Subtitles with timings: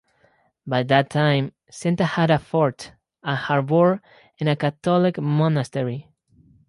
[0.65, 4.01] By that time Senta had a fort, a harbour
[4.39, 6.09] and a Catholic monastery.